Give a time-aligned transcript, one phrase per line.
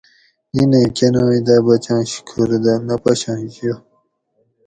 [0.55, 3.75] نینے کنوئی دہ بچنش کھور دہ نہ پشنش یہ